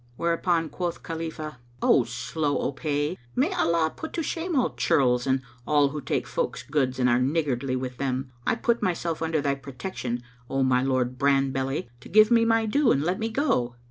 Whereupon 0.15 0.69
quoth 0.69 1.03
Khalifah, 1.03 1.59
"O 1.79 2.05
Slow 2.05 2.57
o' 2.57 2.71
Pay! 2.71 3.11
[FN#236] 3.11 3.17
May 3.35 3.53
Allah 3.53 3.93
put 3.95 4.13
to 4.13 4.23
shame 4.23 4.55
all 4.55 4.73
churls 4.73 5.27
and 5.27 5.43
all 5.67 5.89
who 5.89 6.01
take 6.01 6.25
folks's 6.25 6.67
goods 6.67 6.97
and 6.97 7.07
are 7.07 7.19
niggardly 7.19 7.75
with 7.75 7.97
them! 7.97 8.31
I 8.47 8.55
put 8.55 8.81
myself 8.81 9.21
under 9.21 9.41
thy 9.41 9.53
protection, 9.53 10.23
O 10.49 10.63
my 10.63 10.81
lord 10.81 11.19
Bran 11.19 11.51
belly, 11.51 11.83
[FN#237] 11.83 11.99
to 11.99 12.09
give 12.09 12.31
me 12.31 12.45
my 12.45 12.65
due 12.65 12.91
and 12.91 13.03
let 13.03 13.19
me 13.19 13.29
go!" 13.29 13.75